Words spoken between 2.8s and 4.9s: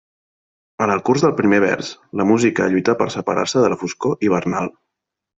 per separar-se de la foscor hivernal.